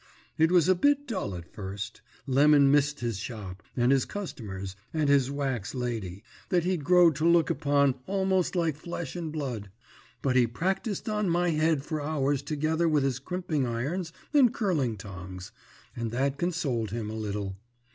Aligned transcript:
"It 0.35 0.51
was 0.51 0.67
a 0.67 0.73
bit 0.73 1.07
dull 1.07 1.35
at 1.35 1.45
first. 1.53 2.01
Lemon 2.25 2.71
missed 2.71 3.01
his 3.01 3.19
shop, 3.19 3.61
and 3.77 3.91
his 3.91 4.03
customers, 4.05 4.75
and 4.91 5.07
his 5.07 5.29
wax 5.29 5.75
lady, 5.75 6.23
that 6.49 6.63
he'd 6.63 6.83
growed 6.83 7.15
to 7.17 7.27
look 7.29 7.51
upon 7.51 7.93
almost 8.07 8.55
like 8.55 8.75
flesh 8.77 9.15
and 9.15 9.31
blood; 9.31 9.69
but 10.23 10.35
he 10.35 10.47
practised 10.47 11.07
on 11.07 11.29
my 11.29 11.51
head 11.51 11.85
for 11.85 12.01
hours 12.01 12.41
together 12.41 12.89
with 12.89 13.03
his 13.03 13.19
crimping 13.19 13.67
irons 13.67 14.11
and 14.33 14.55
curling 14.55 14.97
tongs, 14.97 15.51
and 15.95 16.09
that 16.09 16.39
consoled 16.39 16.89
him 16.89 17.11
a 17.11 17.13
little. 17.13 17.55